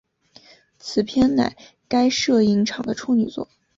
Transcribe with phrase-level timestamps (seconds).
[0.79, 1.55] 此片乃
[1.87, 3.47] 该摄影场的处女作。